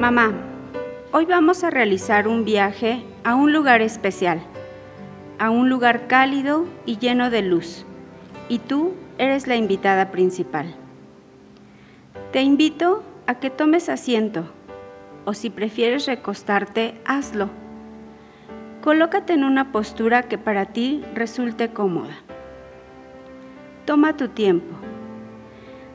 [0.00, 0.32] Mamá,
[1.12, 4.40] hoy vamos a realizar un viaje a un lugar especial,
[5.38, 7.84] a un lugar cálido y lleno de luz,
[8.48, 10.74] y tú eres la invitada principal.
[12.32, 14.46] Te invito a que tomes asiento,
[15.26, 17.50] o si prefieres recostarte, hazlo.
[18.80, 22.14] Colócate en una postura que para ti resulte cómoda.
[23.84, 24.89] Toma tu tiempo.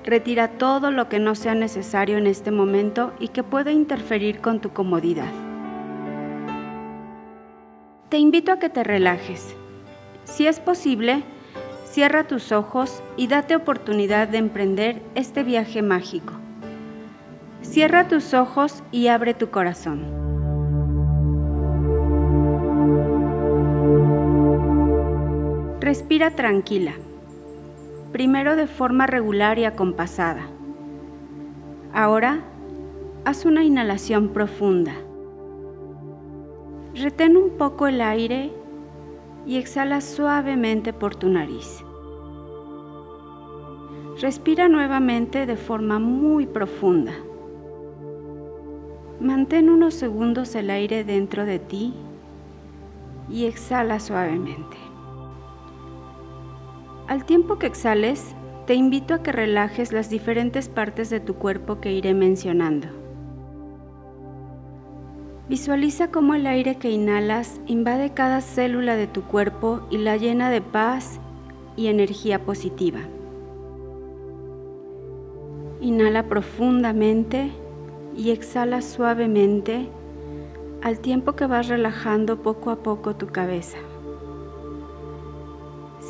[0.05, 4.61] Retira todo lo que no sea necesario en este momento y que pueda interferir con
[4.61, 5.31] tu comodidad.
[8.09, 9.55] Te invito a que te relajes.
[10.23, 11.23] Si es posible,
[11.85, 16.33] cierra tus ojos y date oportunidad de emprender este viaje mágico.
[17.63, 20.03] Cierra tus ojos y abre tu corazón.
[25.79, 26.93] Respira tranquila,
[28.15, 30.47] primero de forma regular y acompasada.
[31.93, 32.45] Ahora,
[33.25, 34.93] haz una inhalación profunda.
[36.93, 38.53] Retén un poco el aire
[39.45, 41.83] y exhala suavemente por tu nariz.
[44.21, 47.11] Respira nuevamente de forma muy profunda.
[49.19, 51.93] Mantén unos segundos el aire dentro de ti
[53.29, 54.84] y exhala suavemente.
[57.15, 58.35] Al tiempo que exhales,
[58.67, 62.89] te invito a que relajes las diferentes partes de tu cuerpo que iré mencionando.
[65.47, 70.49] Visualiza cómo el aire que inhalas invade cada célula de tu cuerpo y la llena
[70.49, 71.21] de paz
[71.77, 72.99] y energía positiva.
[75.79, 77.49] Inhala profundamente
[78.17, 79.87] y exhala suavemente
[80.81, 83.77] al tiempo que vas relajando poco a poco tu cabeza.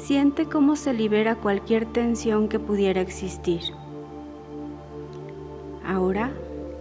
[0.06, 3.62] Siente cómo se libera cualquier tensión que pudiera existir.
[5.84, 6.30] Ahora,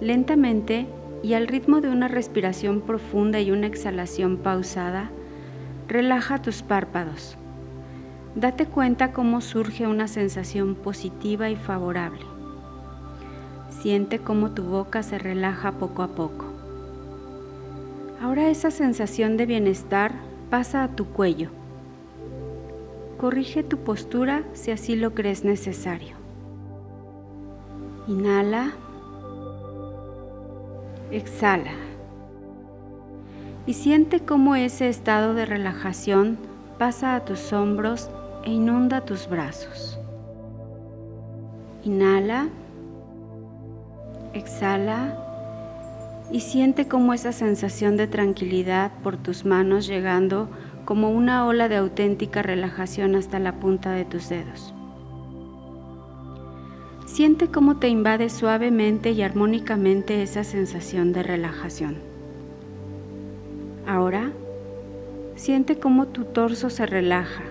[0.02, 0.86] lentamente
[1.22, 5.10] y al ritmo de una respiración profunda y una exhalación pausada,
[5.88, 7.38] relaja tus párpados.
[8.34, 12.20] Date cuenta cómo surge una sensación positiva y favorable.
[13.70, 16.44] Siente cómo tu boca se relaja poco a poco.
[18.20, 20.12] Ahora esa sensación de bienestar
[20.50, 21.63] pasa a tu cuello
[23.24, 26.14] Corrige tu postura si así lo crees necesario.
[28.06, 28.72] Inhala.
[31.10, 31.72] Exhala.
[33.66, 36.36] Y siente cómo ese estado de relajación
[36.78, 38.10] pasa a tus hombros
[38.44, 39.98] e inunda tus brazos.
[41.82, 42.48] Inhala.
[44.34, 45.16] Exhala.
[46.30, 50.50] Y siente cómo esa sensación de tranquilidad por tus manos llegando
[50.84, 54.74] como una ola de auténtica relajación hasta la punta de tus dedos.
[57.06, 61.96] Siente cómo te invade suavemente y armónicamente esa sensación de relajación.
[63.86, 64.32] Ahora,
[65.36, 67.44] siente cómo tu torso se relaja.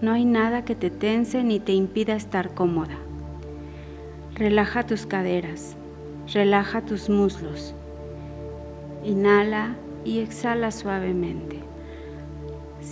[0.00, 2.96] No hay nada que te tense ni te impida estar cómoda.
[4.34, 5.76] Relaja tus caderas,
[6.32, 7.74] relaja tus muslos.
[9.04, 11.61] Inhala y exhala suavemente.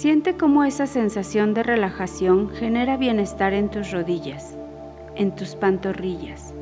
[0.00, 4.56] Siente cómo esa sensación de relajación genera bienestar en tus rodillas,
[5.14, 6.54] en tus pantorrillas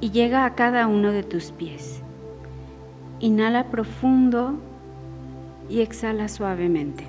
[0.00, 2.00] y llega a cada uno de tus pies.
[3.18, 4.54] Inhala profundo
[5.68, 7.08] y exhala suavemente.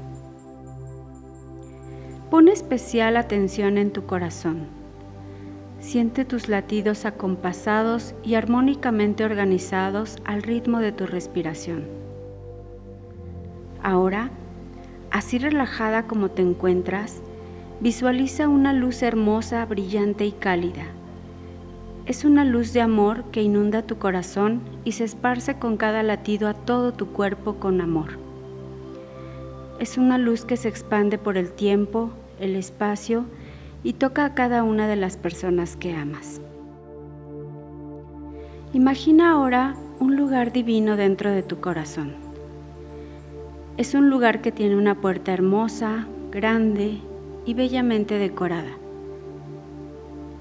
[2.32, 4.66] Pon especial atención en tu corazón.
[5.80, 11.86] Siente tus latidos acompasados y armónicamente organizados al ritmo de tu respiración.
[13.84, 14.32] Ahora,
[15.12, 17.22] Así relajada como te encuentras,
[17.82, 20.86] visualiza una luz hermosa, brillante y cálida.
[22.06, 26.48] Es una luz de amor que inunda tu corazón y se esparce con cada latido
[26.48, 28.18] a todo tu cuerpo con amor.
[29.80, 33.26] Es una luz que se expande por el tiempo, el espacio
[33.84, 36.40] y toca a cada una de las personas que amas.
[38.74, 42.21] Imagina ahora un lugar divino dentro de tu corazón.
[43.82, 47.00] Es un lugar que tiene una puerta hermosa, grande
[47.48, 48.78] y bellamente decorada.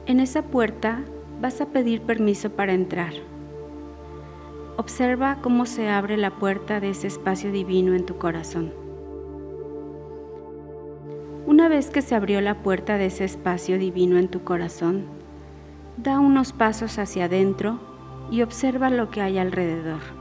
[0.04, 1.00] En esa puerta
[1.40, 3.14] vas a pedir permiso para entrar.
[4.76, 8.75] Observa cómo se abre la puerta de ese espacio divino en tu corazón.
[11.46, 15.06] Una vez que se abrió la puerta de ese espacio divino en tu corazón,
[15.96, 17.81] da unos pasos hacia adentro
[18.31, 20.19] y observa lo que hay alrededor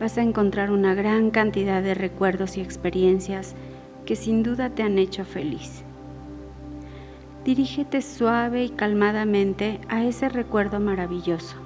[0.00, 3.54] vas a encontrar una gran cantidad de recuerdos y experiencias
[4.04, 5.82] que sin duda te han hecho feliz.
[7.44, 11.56] Dirígete suave y calmadamente a ese recuerdo maravilloso,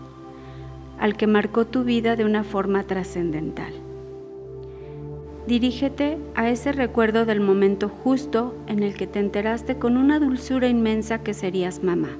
[0.99, 3.73] al que marcó tu vida de una forma trascendental.
[5.46, 10.69] Dirígete a ese recuerdo del momento justo en el que te enteraste con una dulzura
[10.69, 12.11] inmensa que serías mamá.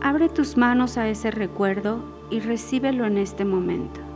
[0.00, 4.07] Abre tus manos a ese recuerdo y recíbelo en este momento.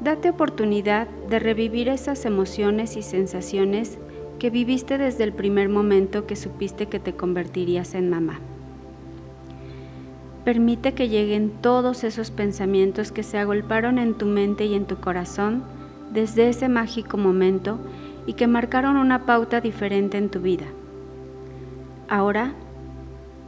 [0.00, 3.98] Date oportunidad de revivir esas emociones y sensaciones
[4.38, 8.38] que viviste desde el primer momento que supiste que te convertirías en mamá.
[10.44, 14.96] Permite que lleguen todos esos pensamientos que se agolparon en tu mente y en tu
[14.98, 15.64] corazón
[16.12, 17.78] desde ese mágico momento
[18.24, 20.66] y que marcaron una pauta diferente en tu vida.
[22.08, 22.54] Ahora,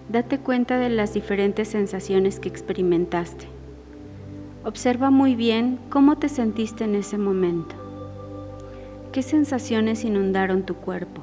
[0.08, 3.60] date cuenta de las diferentes sensaciones que experimentaste.
[4.62, 7.75] Observa muy bien cómo te sentiste en ese momento.
[9.11, 11.23] ¿Qué sensaciones inundaron tu cuerpo?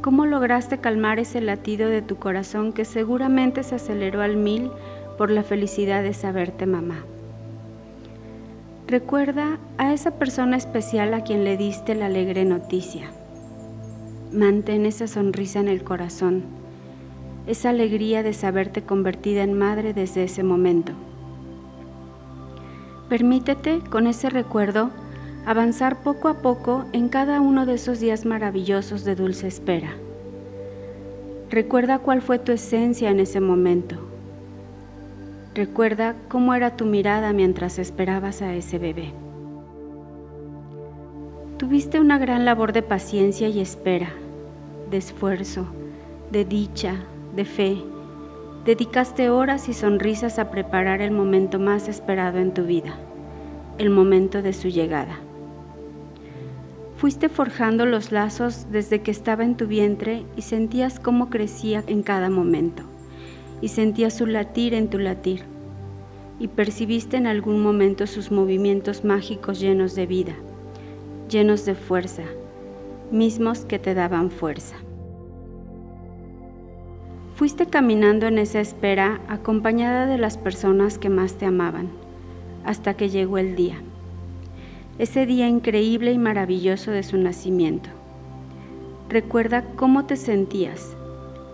[0.00, 4.70] ¿Cómo lograste calmar ese latido de tu corazón que seguramente se aceleró al mil
[5.18, 7.04] por la felicidad de saberte mamá?
[8.86, 13.10] Recuerda a esa persona especial a quien le diste la alegre noticia.
[14.32, 16.44] Mantén esa sonrisa en el corazón,
[17.46, 20.94] esa alegría de saberte convertida en madre desde ese momento.
[23.08, 24.90] Permítete con ese recuerdo
[25.46, 29.90] avanzar poco a poco en cada uno de esos días maravillosos de dulce espera.
[31.48, 33.96] Recuerda cuál fue tu esencia en ese momento.
[35.54, 39.12] Recuerda cómo era tu mirada mientras esperabas a ese bebé.
[41.58, 44.10] Tuviste una gran labor de paciencia y espera,
[44.90, 45.66] de esfuerzo,
[46.32, 46.96] de dicha,
[47.36, 47.78] de fe.
[48.66, 52.98] Dedicaste horas y sonrisas a preparar el momento más esperado en tu vida,
[53.78, 55.20] el momento de su llegada.
[56.96, 62.02] Fuiste forjando los lazos desde que estaba en tu vientre y sentías cómo crecía en
[62.02, 62.82] cada momento,
[63.60, 65.44] y sentías su latir en tu latir,
[66.40, 70.34] y percibiste en algún momento sus movimientos mágicos llenos de vida,
[71.30, 72.24] llenos de fuerza,
[73.12, 74.74] mismos que te daban fuerza.
[77.36, 81.90] Fuiste caminando en esa espera acompañada de las personas que más te amaban,
[82.64, 83.76] hasta que llegó el día
[84.98, 87.90] ese día increíble y maravilloso de su nacimiento.
[89.08, 90.96] Recuerda cómo te sentías.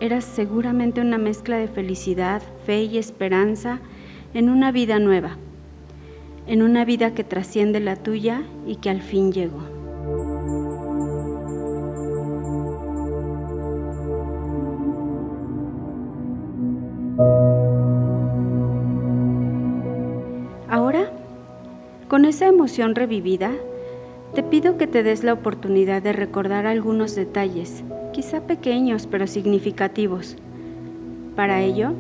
[0.01, 3.81] Eras seguramente una mezcla de felicidad, fe y esperanza
[4.35, 5.37] en una vida nueva,
[6.47, 9.72] en una vida que trasciende la tuya y que al fin llegó.
[22.23, 23.51] Con esa emoción revivida,
[24.33, 27.83] te pido que te des la oportunidad de recordar algunos detalles,
[28.13, 30.37] quizá pequeños pero significativos.
[31.35, 31.95] Para ello,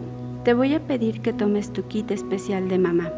[0.44, 3.10] te voy a pedir que tomes tu kit especial de mamá.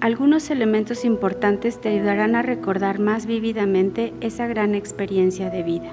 [0.00, 5.92] Algunos elementos importantes te ayudarán a recordar más vívidamente esa gran experiencia de vida.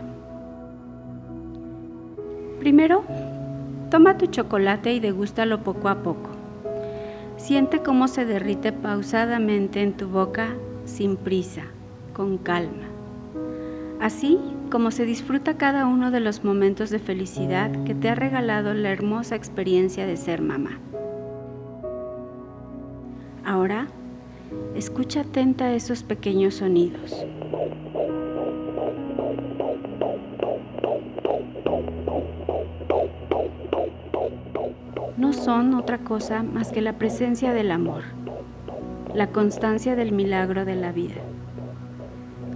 [2.60, 3.04] Primero,
[3.92, 6.33] toma tu chocolate y degústalo poco a poco.
[7.44, 10.56] Siente cómo se derrite pausadamente en tu boca
[10.86, 11.64] sin prisa,
[12.14, 12.86] con calma.
[14.00, 14.40] Así
[14.72, 18.92] como se disfruta cada uno de los momentos de felicidad que te ha regalado la
[18.92, 20.80] hermosa experiencia de ser mamá.
[23.44, 23.88] Ahora,
[24.74, 27.26] escucha atenta esos pequeños sonidos.
[35.44, 38.04] Son otra cosa más que la presencia del amor,
[39.14, 41.16] la constancia del milagro de la vida.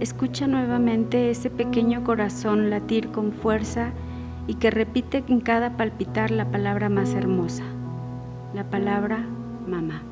[0.00, 3.90] Escucha nuevamente ese pequeño corazón latir con fuerza
[4.46, 7.64] y que repite en cada palpitar la palabra más hermosa,
[8.54, 9.18] la palabra
[9.66, 10.02] mamá.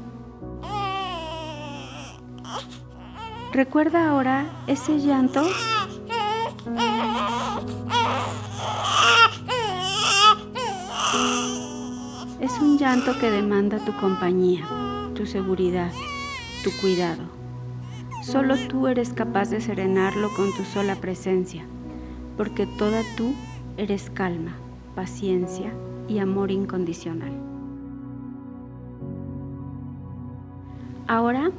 [3.55, 5.43] Recuerda ahora ese llanto
[12.87, 14.65] llanto que demanda tu compañía,
[15.17, 15.91] tu seguridad,
[16.63, 17.25] tu cuidado.
[18.23, 21.65] Solo tú eres capaz de serenarlo con tu sola presencia,
[22.37, 23.35] porque toda tú
[23.77, 24.53] eres calma,
[24.95, 25.73] paciencia
[26.07, 27.33] y amor incondicional.
[31.09, 31.51] Ahora,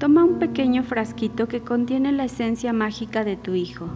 [0.00, 3.86] toma un pequeño frasquito que contiene la esencia mágica de tu hijo.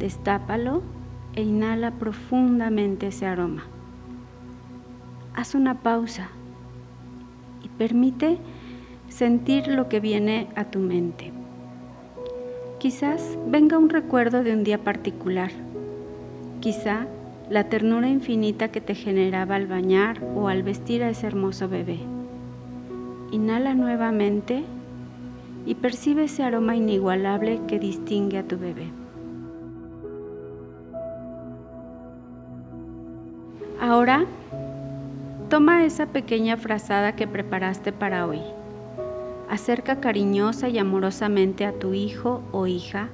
[0.00, 0.82] Destápalo
[1.36, 3.69] e inhala profundamente ese aroma
[5.34, 6.28] haz una pausa
[7.62, 8.38] y permite
[9.08, 11.32] sentir lo que viene a tu mente.
[12.78, 15.50] Quizás venga un recuerdo de un día particular.
[16.60, 17.06] Quizá
[17.50, 21.98] la ternura infinita que te generaba al bañar o al vestir a ese hermoso bebé.
[23.32, 24.64] Inhala nuevamente
[25.66, 28.86] y percibe ese aroma inigualable que distingue a tu bebé.
[33.80, 34.26] Ahora,
[35.50, 38.38] toma esa pequeña frazada que preparaste para hoy.
[39.50, 43.08] Acerca cariñosa y amorosamente a tu hijo o hija.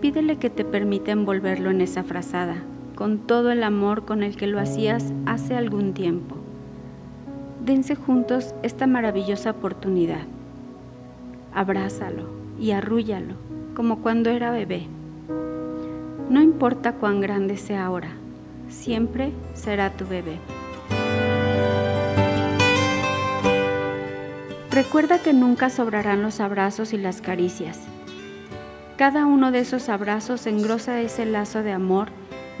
[0.00, 2.56] Pídele que te permita envolverlo en esa frazada
[2.94, 6.34] con todo el amor con el que lo hacías hace algún tiempo.
[7.62, 10.22] Dense juntos esta maravillosa oportunidad.
[11.54, 12.24] Abrázalo
[12.58, 13.34] y arrúllalo
[13.76, 14.86] como cuando era bebé.
[16.30, 18.12] No importa cuán grande sea ahora,
[18.70, 20.38] siempre será tu bebé.
[24.78, 27.80] Recuerda que nunca sobrarán los abrazos y las caricias.
[28.96, 32.10] Cada uno de esos abrazos engrosa ese lazo de amor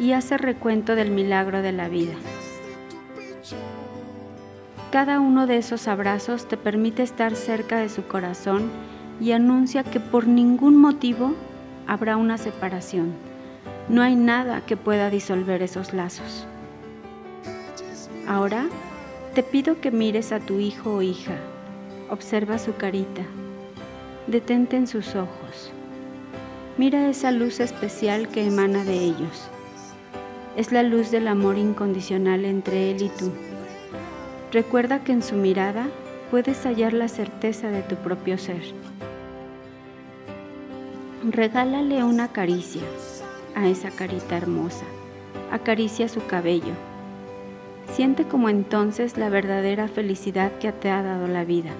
[0.00, 2.14] y hace recuento del milagro de la vida.
[4.90, 8.68] Cada uno de esos abrazos te permite estar cerca de su corazón
[9.20, 11.34] y anuncia que por ningún motivo
[11.86, 13.12] habrá una separación.
[13.88, 16.48] No hay nada que pueda disolver esos lazos.
[18.26, 18.66] Ahora
[19.36, 21.36] te pido que mires a tu hijo o hija.
[22.10, 23.22] Observa su carita.
[24.26, 25.72] Detente en sus ojos.
[26.76, 29.50] Mira esa luz especial que emana de ellos
[30.58, 33.30] es la luz del amor incondicional entre Él y tú.
[34.50, 35.86] Recuerda que en su mirada
[36.32, 38.62] puedes hallar la certeza de tu propio ser.
[41.22, 42.82] Regálale una caricia
[43.54, 44.84] a esa carita hermosa.
[45.52, 46.74] Acaricia su cabello.
[47.92, 51.70] Siente como entonces la verdadera felicidad que te ha dado la vida.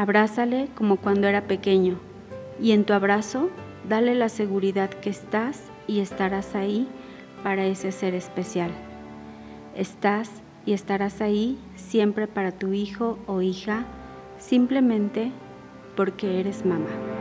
[0.00, 2.00] Abrázale como cuando era pequeño
[2.58, 3.50] y en tu abrazo
[3.86, 6.88] dale la seguridad que estás y estarás ahí
[7.42, 8.70] para ese ser especial.
[9.76, 10.30] Estás
[10.64, 13.84] y estarás ahí siempre para tu hijo o hija,
[14.38, 15.32] simplemente
[15.96, 17.19] porque eres mamá.